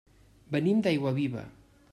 Venim 0.55 0.81
d'Aiguaviva. 0.87 1.47